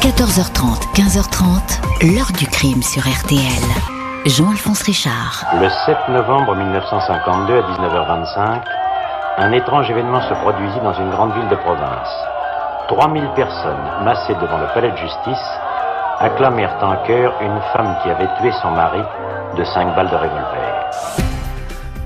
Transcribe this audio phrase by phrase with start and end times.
[0.00, 3.36] 14h30, 15h30, l'heure du crime sur RTL.
[4.24, 5.44] Jean-Alphonse Richard.
[5.60, 8.62] Le 7 novembre 1952 à 19h25,
[9.36, 12.08] un étrange événement se produisit dans une grande ville de province.
[12.88, 15.46] 3000 personnes, massées devant le palais de justice,
[16.18, 19.02] acclamèrent en chœur une femme qui avait tué son mari
[19.58, 21.29] de 5 balles de revolver.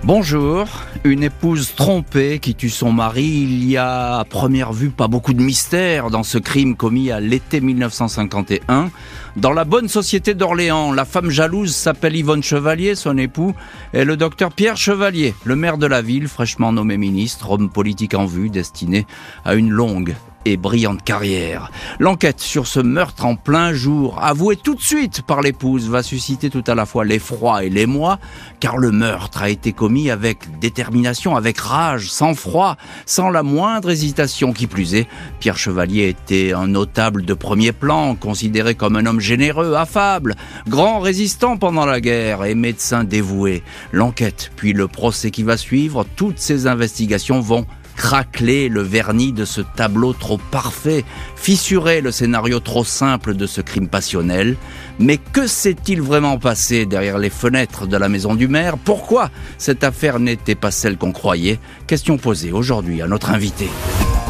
[0.07, 0.68] Bonjour,
[1.05, 3.25] une épouse trompée qui tue son mari.
[3.25, 7.21] Il y a à première vue pas beaucoup de mystère dans ce crime commis à
[7.21, 8.90] l'été 1951.
[9.36, 13.54] Dans la bonne société d'Orléans, la femme jalouse s'appelle Yvonne Chevalier, son époux
[13.95, 18.12] est le docteur Pierre Chevalier, le maire de la ville, fraîchement nommé ministre, homme politique
[18.12, 19.07] en vue, destiné
[19.46, 21.71] à une longue et brillante carrière.
[21.98, 26.50] L'enquête sur ce meurtre en plein jour, avoué tout de suite par l'épouse, va susciter
[26.50, 28.18] tout à la fois l'effroi et l'émoi,
[28.61, 33.91] car le meurtre a été commis avec détermination, avec rage, sans froid, sans la moindre
[33.91, 35.06] hésitation qui plus est.
[35.41, 40.34] Pierre Chevalier était un notable de premier plan, considéré comme un homme généreux, affable,
[40.69, 43.62] grand résistant pendant la guerre et médecin dévoué.
[43.92, 49.45] L'enquête, puis le procès qui va suivre, toutes ces investigations vont craqueler le vernis de
[49.45, 51.05] ce tableau trop parfait,
[51.37, 54.56] fissurer le scénario trop simple de ce crime passionnel.
[54.98, 58.77] Mais que s'est-il vraiment passé derrière les fenêtres de la maison du maire?
[58.78, 61.59] Pourquoi cette affaire n'était pas celle qu'on croyait?
[61.87, 63.69] Question posée aujourd'hui à notre invité.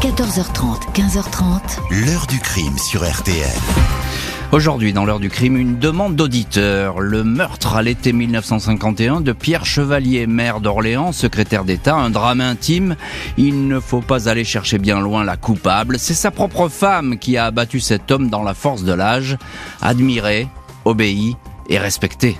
[0.01, 2.05] 14h30, 15h30.
[2.05, 4.04] L'heure du crime sur RTL.
[4.51, 6.99] Aujourd'hui, dans l'heure du crime, une demande d'auditeur.
[6.99, 12.95] Le meurtre à l'été 1951 de Pierre Chevalier, maire d'Orléans, secrétaire d'État, un drame intime.
[13.37, 15.97] Il ne faut pas aller chercher bien loin la coupable.
[15.97, 19.37] C'est sa propre femme qui a abattu cet homme dans la force de l'âge,
[19.81, 20.47] admiré,
[20.85, 21.35] obéi
[21.67, 22.37] et respecté.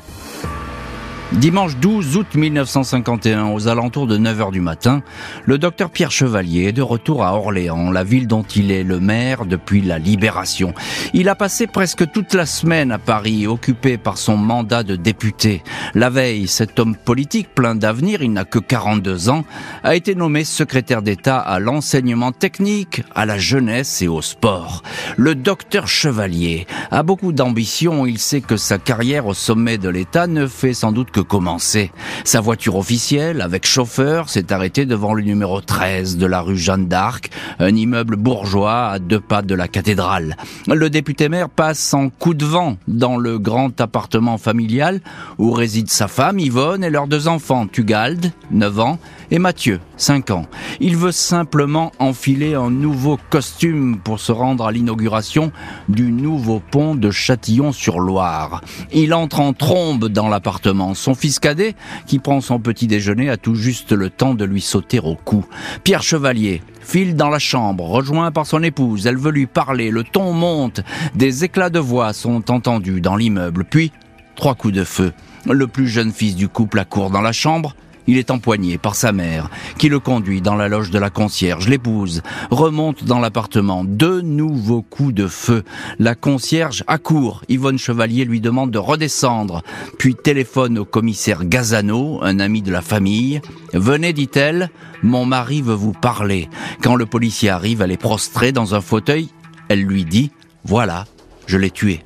[1.31, 5.01] Dimanche 12 août 1951, aux alentours de 9h du matin,
[5.45, 8.99] le docteur Pierre Chevalier est de retour à Orléans, la ville dont il est le
[8.99, 10.73] maire depuis la libération.
[11.13, 15.63] Il a passé presque toute la semaine à Paris, occupé par son mandat de député.
[15.95, 19.45] La veille, cet homme politique plein d'avenir, il n'a que 42 ans,
[19.83, 24.83] a été nommé secrétaire d'État à l'enseignement technique, à la jeunesse et au sport.
[25.17, 30.27] Le docteur Chevalier a beaucoup d'ambition, il sait que sa carrière au sommet de l'État
[30.27, 31.93] ne fait sans doute que commencer.
[32.25, 36.89] Sa voiture officielle, avec chauffeur, s'est arrêtée devant le numéro 13 de la rue Jeanne
[36.89, 40.35] d'Arc, un immeuble bourgeois à deux pas de la cathédrale.
[40.67, 44.99] Le député maire passe en coup de vent dans le grand appartement familial
[45.37, 48.99] où réside sa femme Yvonne et leurs deux enfants, Tugald, 9 ans,
[49.31, 50.45] et Mathieu, 5 ans.
[50.81, 55.51] Il veut simplement enfiler un nouveau costume pour se rendre à l'inauguration
[55.87, 58.61] du nouveau pont de Châtillon-sur-Loire.
[58.91, 60.93] Il entre en trombe dans l'appartement.
[61.05, 61.75] Son fils cadet,
[62.07, 65.45] qui prend son petit déjeuner, a tout juste le temps de lui sauter au cou.
[65.83, 69.05] Pierre Chevalier, file dans la chambre, rejoint par son épouse.
[69.05, 70.81] Elle veut lui parler, le ton monte,
[71.13, 73.91] des éclats de voix sont entendus dans l'immeuble, puis
[74.35, 75.13] trois coups de feu.
[75.47, 77.75] Le plus jeune fils du couple accourt dans la chambre,
[78.07, 81.67] il est empoigné par sa mère, qui le conduit dans la loge de la concierge.
[81.67, 82.21] L'épouse
[82.51, 83.83] remonte dans l'appartement.
[83.83, 85.63] Deux nouveaux coups de feu.
[85.99, 87.43] La concierge accourt.
[87.49, 89.61] Yvonne Chevalier lui demande de redescendre,
[89.97, 93.41] puis téléphone au commissaire Gazano, un ami de la famille.
[93.73, 94.69] Venez, dit-elle,
[95.03, 96.49] mon mari veut vous parler.
[96.81, 99.29] Quand le policier arrive, elle est prostrée dans un fauteuil.
[99.67, 100.31] Elle lui dit,
[100.63, 101.05] voilà,
[101.47, 102.03] je l'ai tué.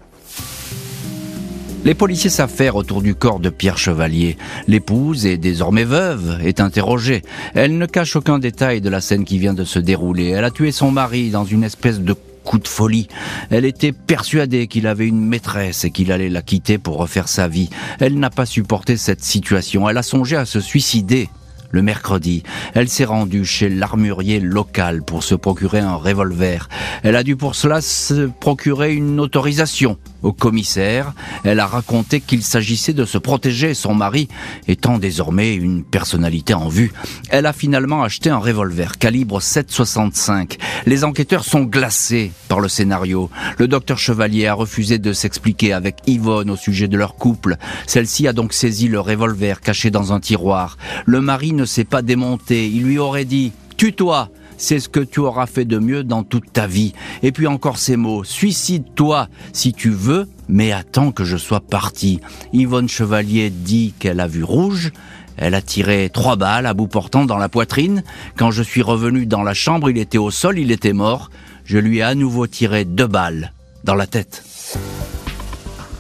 [1.86, 4.38] Les policiers s'affairent autour du corps de Pierre Chevalier.
[4.68, 7.22] L'épouse, et désormais veuve, est interrogée.
[7.56, 10.28] Elle ne cache aucun détail de la scène qui vient de se dérouler.
[10.28, 12.14] Elle a tué son mari dans une espèce de
[12.44, 13.08] coup de folie.
[13.50, 17.48] Elle était persuadée qu'il avait une maîtresse et qu'il allait la quitter pour refaire sa
[17.48, 17.70] vie.
[18.02, 19.88] Elle n'a pas supporté cette situation.
[19.90, 21.30] Elle a songé à se suicider
[21.72, 22.42] le mercredi,
[22.74, 26.68] elle s'est rendue chez l'armurier local pour se procurer un revolver.
[27.04, 31.14] Elle a dû pour cela se procurer une autorisation au commissaire.
[31.44, 34.28] Elle a raconté qu'il s'agissait de se protéger, son mari
[34.68, 36.92] étant désormais une personnalité en vue.
[37.30, 40.58] Elle a finalement acheté un revolver calibre 7,65.
[40.86, 43.30] Les enquêteurs sont glacés par le scénario.
[43.58, 47.58] Le docteur Chevalier a refusé de s'expliquer avec Yvonne au sujet de leur couple.
[47.88, 50.78] Celle-ci a donc saisi le revolver caché dans un tiroir.
[51.06, 52.68] Le mari ne s'est pas démonté.
[52.68, 56.54] Il lui aurait dit «Tue-toi!» C'est ce que tu auras fait de mieux dans toute
[56.54, 56.94] ta vie.
[57.24, 62.20] Et puis encore ces mots, suicide-toi si tu veux, mais attends que je sois parti.
[62.54, 64.92] Yvonne Chevalier dit qu'elle a vu rouge,
[65.38, 68.04] elle a tiré trois balles à bout portant dans la poitrine.
[68.36, 71.32] Quand je suis revenu dans la chambre, il était au sol, il était mort.
[71.64, 73.54] Je lui ai à nouveau tiré deux balles
[73.86, 74.44] dans la tête.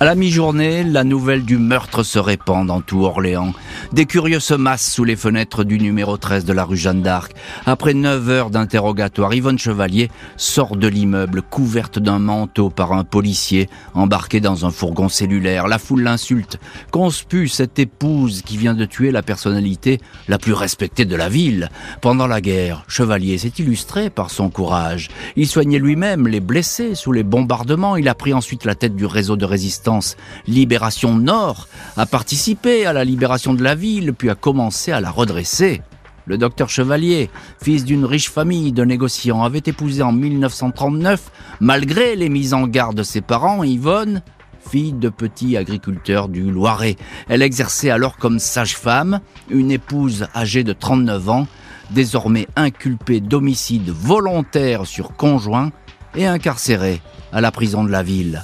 [0.01, 3.53] À la mi-journée, la nouvelle du meurtre se répand dans tout Orléans.
[3.93, 7.33] Des curieux se massent sous les fenêtres du numéro 13 de la rue Jeanne d'Arc.
[7.65, 13.69] Après 9 heures d'interrogatoire, Yvonne Chevalier sort de l'immeuble couverte d'un manteau par un policier
[13.93, 15.67] embarqué dans un fourgon cellulaire.
[15.67, 16.59] La foule l'insulte,
[16.91, 21.69] conspue cette épouse qui vient de tuer la personnalité la plus respectée de la ville.
[22.01, 25.09] Pendant la guerre, Chevalier s'est illustré par son courage.
[25.35, 27.97] Il soignait lui-même les blessés sous les bombardements.
[27.97, 30.15] Il a pris ensuite la tête du réseau de résistance
[30.47, 31.67] Libération Nord
[31.97, 35.81] a participé à la libération de la ville, puis a commencé à la redresser.
[36.25, 37.29] Le docteur Chevalier,
[37.61, 42.95] fils d'une riche famille de négociants, avait épousé en 1939, malgré les mises en garde
[42.95, 44.21] de ses parents, Yvonne,
[44.69, 46.97] fille de petit agriculteur du Loiret.
[47.29, 51.47] Elle exerçait alors comme sage-femme, une épouse âgée de 39 ans,
[51.89, 55.71] désormais inculpée d'homicide volontaire sur conjoint
[56.15, 57.01] et incarcérée
[57.31, 58.43] à la prison de la ville.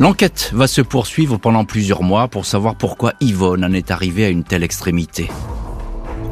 [0.00, 4.28] L'enquête va se poursuivre pendant plusieurs mois pour savoir pourquoi Yvonne en est arrivée à
[4.28, 5.30] une telle extrémité.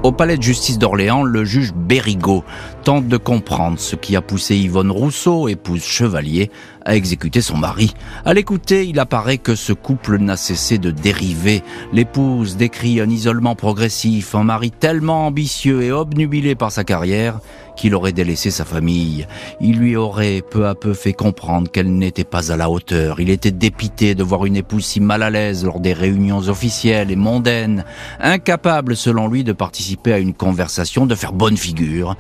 [0.03, 2.43] Au palais de justice d'Orléans, le juge Berrigot
[2.83, 6.51] tente de comprendre ce qui a poussé Yvonne Rousseau, épouse chevalier,
[6.85, 7.95] à exécuter son mari.
[8.25, 11.63] À l'écouter, il apparaît que ce couple n'a cessé de dériver.
[11.93, 17.39] L'épouse décrit un isolement progressif, un mari tellement ambitieux et obnubilé par sa carrière
[17.77, 19.27] qu'il aurait délaissé sa famille.
[19.61, 23.21] Il lui aurait peu à peu fait comprendre qu'elle n'était pas à la hauteur.
[23.21, 27.11] Il était dépité de voir une épouse si mal à l'aise lors des réunions officielles
[27.11, 27.85] et mondaines,
[28.21, 32.17] incapable selon lui de participer à une conversation, de faire bonne figure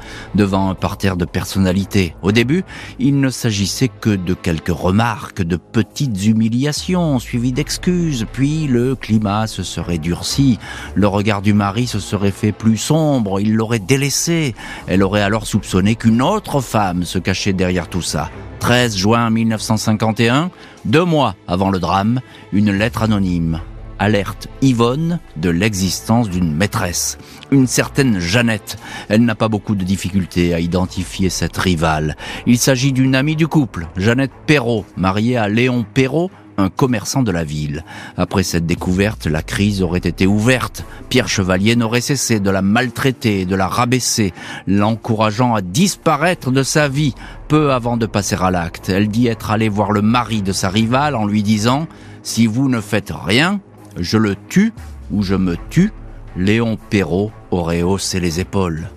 [0.54, 2.14] un parterre de personnalités.
[2.22, 2.64] Au début,
[2.99, 9.46] il ne s'agissait que de quelques remarques, de petites humiliations suivies d'excuses, puis le climat
[9.46, 10.58] se serait durci,
[10.94, 14.54] le regard du mari se serait fait plus sombre, il l'aurait délaissé,
[14.87, 18.31] elle aurait alors soupçonné qu'une autre femme se cachait derrière tout ça.
[18.60, 20.50] 13 juin 1951,
[20.84, 22.20] deux mois avant le drame,
[22.52, 23.60] une lettre anonyme
[24.02, 27.19] alerte Yvonne de l'existence d'une maîtresse,
[27.52, 28.76] une certaine Jeannette.
[29.08, 32.16] Elle n'a pas beaucoup de difficultés à identifier cette rivale.
[32.46, 37.31] Il s'agit d'une amie du couple, Jeannette Perrault, mariée à Léon Perrault, un commerçant de
[37.31, 37.84] la ville.
[38.16, 40.84] Après cette découverte, la crise aurait été ouverte.
[41.08, 44.32] Pierre Chevalier n'aurait cessé de la maltraiter, de la rabaisser,
[44.66, 47.14] l'encourageant à disparaître de sa vie.
[47.46, 50.70] Peu avant de passer à l'acte, elle dit être allée voir le mari de sa
[50.70, 51.82] rivale en lui disant⁇
[52.25, 53.60] Si vous ne faites rien,
[53.98, 54.72] je le tue
[55.10, 55.92] ou je me tue,
[56.36, 58.88] Léon Perrault aurait haussé les épaules.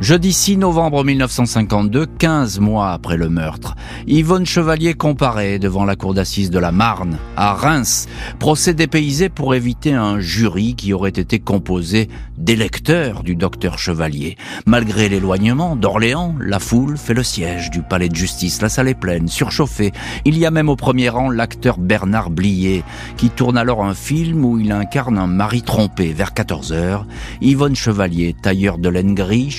[0.00, 3.74] Jeudi 6 novembre 1952, 15 mois après le meurtre,
[4.06, 8.06] Yvonne Chevalier comparaît devant la cour d'assises de la Marne, à Reims,
[8.38, 14.36] procès dépaysé pour éviter un jury qui aurait été composé d'électeurs du docteur Chevalier.
[14.66, 18.62] Malgré l'éloignement d'Orléans, la foule fait le siège du palais de justice.
[18.62, 19.92] La salle est pleine, surchauffée.
[20.24, 22.84] Il y a même au premier rang l'acteur Bernard Blier,
[23.16, 26.12] qui tourne alors un film où il incarne un mari trompé.
[26.12, 27.06] Vers 14 heures,
[27.40, 29.50] Yvonne Chevalier, tailleur de laine gris,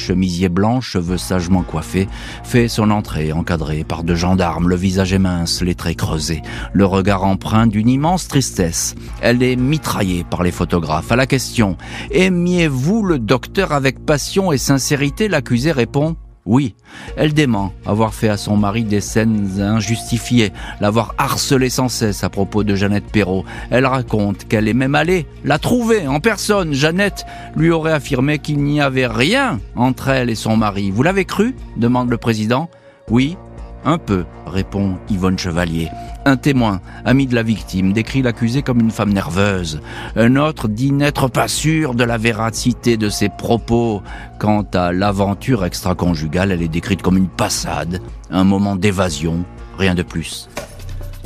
[0.50, 2.08] blanc, cheveux sagement coiffés,
[2.44, 6.42] fait son entrée encadré par deux gendarmes, le visage mince, les traits creusés,
[6.74, 8.96] le regard empreint d'une immense tristesse.
[9.22, 11.12] Elle est mitraillée par les photographes.
[11.12, 11.78] À la question
[12.12, 16.16] «Aimiez-vous le docteur avec passion et sincérité?» l'accusé répond
[16.50, 16.74] oui,
[17.16, 20.52] elle dément avoir fait à son mari des scènes injustifiées,
[20.82, 23.46] l'avoir harcelé sans cesse à propos de Jeannette Perrault.
[23.70, 26.74] Elle raconte qu'elle est même allée la trouver en personne.
[26.74, 27.24] Jeannette
[27.56, 30.90] lui aurait affirmé qu'il n'y avait rien entre elle et son mari.
[30.90, 31.56] Vous l'avez cru?
[31.78, 32.68] demande le président.
[33.12, 33.38] Oui,
[33.86, 35.90] un peu, répond Yvonne Chevalier.
[36.26, 39.82] Un témoin, ami de la victime, décrit l'accusée comme une femme nerveuse.
[40.16, 44.02] Un autre dit n'être pas sûr de la véracité de ses propos.
[44.38, 49.46] Quant à l'aventure extra-conjugale, elle est décrite comme une passade, un moment d'évasion,
[49.78, 50.50] rien de plus.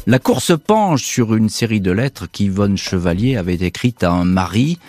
[0.06, 4.26] La cour se penche sur une série de lettres qu'Yvonne Chevalier avait écrites à un
[4.26, 4.80] mari,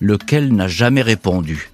[0.00, 1.70] lequel n'a jamais répondu.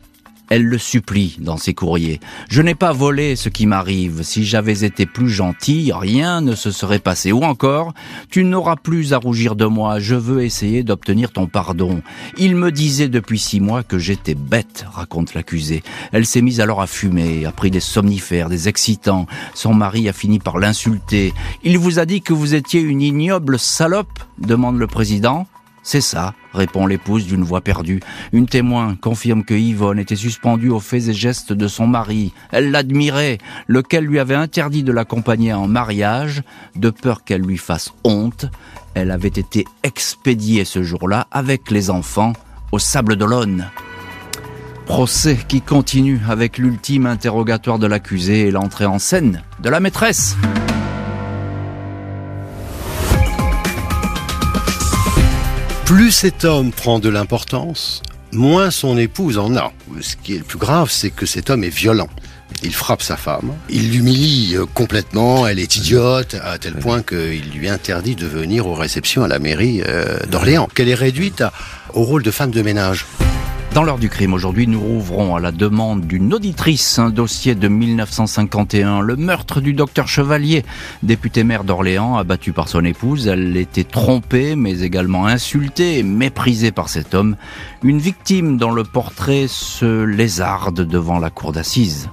[0.50, 2.20] Elle le supplie dans ses courriers.
[2.50, 4.22] Je n'ai pas volé ce qui m'arrive.
[4.22, 7.32] Si j'avais été plus gentil, rien ne se serait passé.
[7.32, 7.94] Ou encore,
[8.30, 10.00] tu n'auras plus à rougir de moi.
[10.00, 12.02] Je veux essayer d'obtenir ton pardon.
[12.36, 15.82] Il me disait depuis six mois que j'étais bête, raconte l'accusée.
[16.12, 19.26] Elle s'est mise alors à fumer, a pris des somnifères, des excitants.
[19.54, 21.32] Son mari a fini par l'insulter.
[21.62, 25.46] Il vous a dit que vous étiez une ignoble salope demande le président.
[25.86, 28.00] C'est ça, répond l'épouse d'une voix perdue.
[28.32, 32.32] Une témoin confirme que Yvonne était suspendue aux faits et gestes de son mari.
[32.52, 33.36] Elle l'admirait,
[33.68, 36.42] lequel lui avait interdit de l'accompagner en mariage,
[36.74, 38.46] de peur qu'elle lui fasse honte.
[38.94, 42.32] Elle avait été expédiée ce jour-là avec les enfants
[42.72, 43.66] au Sable d'Olonne.
[44.86, 50.36] Procès qui continue avec l'ultime interrogatoire de l'accusé et l'entrée en scène de la maîtresse.
[55.84, 59.70] Plus cet homme prend de l'importance, moins son épouse en a.
[60.00, 62.08] Ce qui est le plus grave, c'est que cet homme est violent.
[62.62, 67.50] Il frappe sa femme, il l'humilie euh, complètement, elle est idiote, à tel point qu'il
[67.54, 71.44] lui interdit de venir aux réceptions à la mairie euh, d'Orléans, qu'elle est réduite
[71.92, 73.04] au rôle de femme de ménage.
[73.74, 77.66] Dans l'heure du crime, aujourd'hui, nous rouvrons à la demande d'une auditrice un dossier de
[77.66, 80.64] 1951, le meurtre du docteur Chevalier,
[81.02, 83.26] député maire d'Orléans, abattu par son épouse.
[83.26, 87.34] Elle était trompée, mais également insultée et méprisée par cet homme.
[87.82, 92.08] Une victime dont le portrait se lézarde devant la cour d'assises.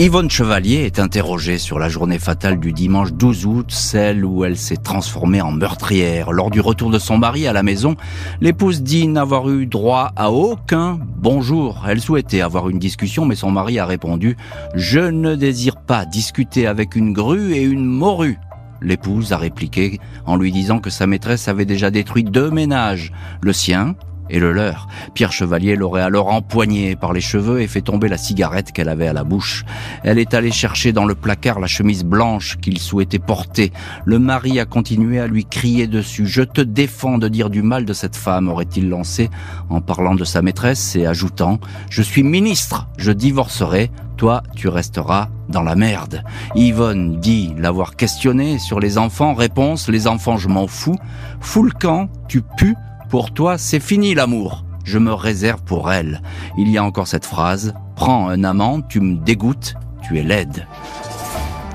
[0.00, 4.56] Yvonne Chevalier est interrogée sur la journée fatale du dimanche 12 août, celle où elle
[4.56, 6.32] s'est transformée en meurtrière.
[6.32, 7.96] Lors du retour de son mari à la maison,
[8.40, 11.84] l'épouse dit n'avoir eu droit à aucun bonjour.
[11.86, 14.38] Elle souhaitait avoir une discussion, mais son mari a répondu
[14.74, 18.38] «Je ne désire pas discuter avec une grue et une morue».
[18.80, 23.52] L'épouse a répliqué en lui disant que sa maîtresse avait déjà détruit deux ménages, le
[23.52, 23.96] sien
[24.30, 24.88] et le leur.
[25.14, 29.08] Pierre Chevalier l'aurait alors empoigné par les cheveux et fait tomber la cigarette qu'elle avait
[29.08, 29.64] à la bouche.
[30.02, 33.72] Elle est allée chercher dans le placard la chemise blanche qu'il souhaitait porter.
[34.04, 36.26] Le mari a continué à lui crier dessus.
[36.26, 39.30] Je te défends de dire du mal de cette femme, aurait-il lancé
[39.68, 41.58] en parlant de sa maîtresse et ajoutant
[41.90, 46.22] Je suis ministre, je divorcerai, toi tu resteras dans la merde.
[46.54, 49.34] Yvonne dit l'avoir questionné sur les enfants.
[49.34, 50.96] Réponse, les enfants je m'en fous.
[51.40, 52.76] Fous le camp, tu pues,
[53.10, 54.64] pour toi, c'est fini l'amour.
[54.84, 56.22] Je me réserve pour elle.
[56.56, 57.74] Il y a encore cette phrase.
[57.96, 60.66] Prends un amant, tu me dégoûtes, tu es laide.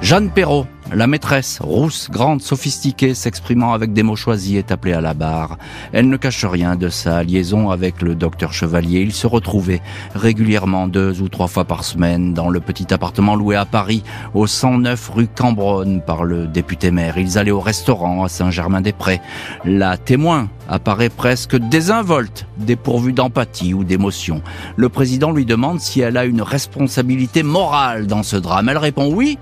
[0.02, 0.66] Jeanne Perrault,
[0.96, 5.58] la maîtresse, rousse, grande, sophistiquée, s'exprimant avec des mots choisis, est appelée à la barre.
[5.92, 9.02] Elle ne cache rien de sa liaison avec le docteur Chevalier.
[9.02, 9.82] Ils se retrouvaient
[10.14, 14.48] régulièrement deux ou trois fois par semaine dans le petit appartement loué à Paris, au
[14.48, 17.18] 109 rue Cambronne par le député maire.
[17.18, 19.20] Ils allaient au restaurant à Saint-Germain-des-Prés.
[19.66, 24.42] La témoin apparaît presque désinvolte, dépourvue d'empathie ou d'émotion.
[24.78, 28.70] Le président lui demande si elle a une responsabilité morale dans ce drame.
[28.70, 29.38] Elle répond oui,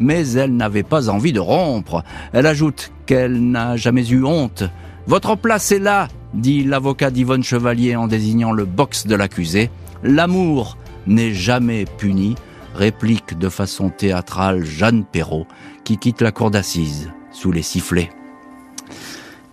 [0.00, 2.02] mais elle n'avait pas envie de rompre.
[2.32, 4.64] Elle ajoute qu'elle n'a jamais eu honte.
[5.06, 9.70] Votre place est là, dit l'avocat d'Yvonne Chevalier en désignant le box de l'accusé.
[10.02, 12.34] L'amour n'est jamais puni,
[12.74, 15.46] réplique de façon théâtrale Jeanne Perrault,
[15.84, 18.10] qui quitte la cour d'assises sous les sifflets.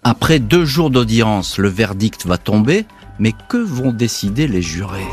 [0.03, 2.86] Après deux jours d'audience, le verdict va tomber,
[3.19, 5.07] mais que vont décider les jurés?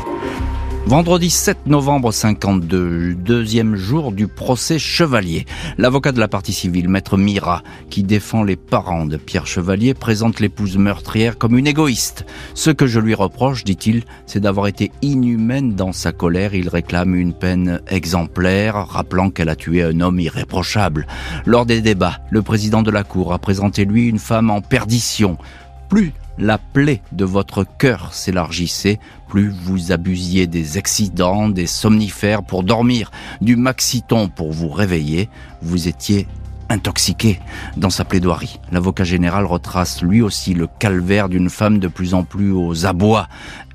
[0.89, 5.45] Vendredi 7 novembre 52, deuxième jour du procès Chevalier.
[5.77, 10.39] L'avocat de la partie civile, maître Mira, qui défend les parents de Pierre Chevalier, présente
[10.39, 12.25] l'épouse meurtrière comme une égoïste.
[12.55, 16.55] Ce que je lui reproche, dit-il, c'est d'avoir été inhumaine dans sa colère.
[16.55, 21.05] Il réclame une peine exemplaire, rappelant qu'elle a tué un homme irréprochable.
[21.45, 25.37] Lors des débats, le président de la Cour a présenté lui une femme en perdition.
[25.87, 32.63] Plus la plaie de votre cœur s'élargissait, plus vous abusiez des accidents, des somnifères pour
[32.63, 35.29] dormir, du maxiton pour vous réveiller,
[35.61, 36.27] vous étiez
[36.69, 37.39] intoxiqué.
[37.77, 42.23] Dans sa plaidoirie, l'avocat général retrace lui aussi le calvaire d'une femme de plus en
[42.23, 43.27] plus aux abois.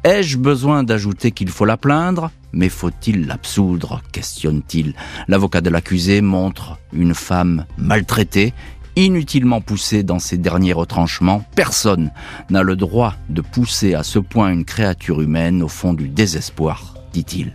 [0.03, 2.31] Ai-je besoin d'ajouter qu'il faut la plaindre?
[2.53, 4.01] Mais faut-il l'absoudre?
[4.13, 4.95] questionne-t-il.
[5.29, 8.55] L'avocat de l'accusé montre une femme maltraitée
[8.97, 12.11] inutilement poussé dans ses derniers retranchements, personne
[12.51, 16.95] n'a le droit de pousser à ce point une créature humaine au fond du désespoir,
[17.13, 17.53] dit-il.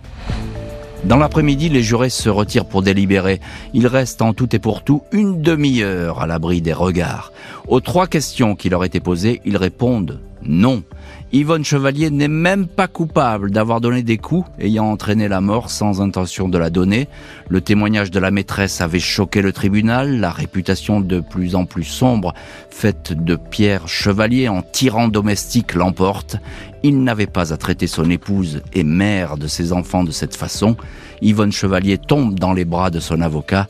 [1.06, 3.40] Dans l'après-midi, les jurés se retirent pour délibérer.
[3.74, 7.32] Ils restent en tout et pour tout une demi-heure à l'abri des regards.
[7.68, 10.84] Aux trois questions qui leur étaient posées, ils répondent non.
[11.32, 16.02] Yvonne Chevalier n'est même pas coupable d'avoir donné des coups ayant entraîné la mort sans
[16.02, 17.08] intention de la donner.
[17.50, 21.84] Le témoignage de la maîtresse avait choqué le tribunal, la réputation de plus en plus
[21.84, 22.34] sombre
[22.72, 26.38] faite de Pierre Chevalier en tyran domestique l'emporte.
[26.82, 30.78] Il n'avait pas à traiter son épouse et mère de ses enfants de cette façon.
[31.22, 33.68] Yvonne Chevalier tombe dans les bras de son avocat.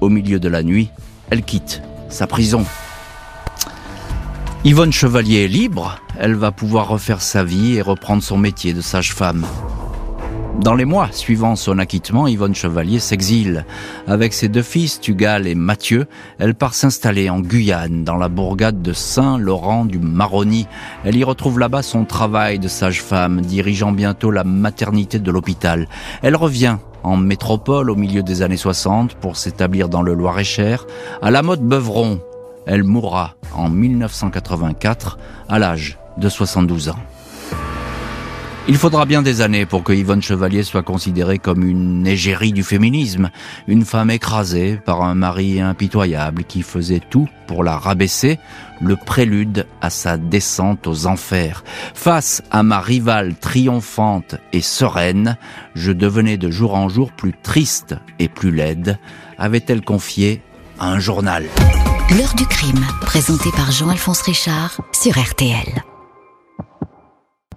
[0.00, 0.90] Au milieu de la nuit,
[1.30, 2.64] elle quitte sa prison.
[4.64, 8.80] Yvonne Chevalier est libre, elle va pouvoir refaire sa vie et reprendre son métier de
[8.80, 9.46] sage-femme.
[10.60, 13.64] Dans les mois suivant son acquittement, Yvonne Chevalier s'exile.
[14.08, 16.06] Avec ses deux fils, Tugal et Mathieu,
[16.40, 20.66] elle part s'installer en Guyane, dans la bourgade de Saint-Laurent du Maroni.
[21.04, 25.88] Elle y retrouve là-bas son travail de sage-femme, dirigeant bientôt la maternité de l'hôpital.
[26.22, 30.86] Elle revient en métropole au milieu des années 60 pour s'établir dans le Loir-et-Cher,
[31.22, 32.20] à la mode Beuvron,
[32.66, 36.98] elle mourra en 1984 à l'âge de 72 ans.
[38.70, 42.62] Il faudra bien des années pour que Yvonne Chevalier soit considérée comme une égérie du
[42.62, 43.30] féminisme,
[43.66, 48.38] une femme écrasée par un mari impitoyable qui faisait tout pour la rabaisser,
[48.82, 51.64] le prélude à sa descente aux enfers.
[51.94, 55.38] Face à ma rivale triomphante et sereine,
[55.74, 58.98] je devenais de jour en jour plus triste et plus laide,
[59.38, 60.42] avait-elle confié
[60.78, 61.46] à un journal.
[62.18, 65.82] L'heure du crime, présenté par Jean-Alphonse Richard sur RTL.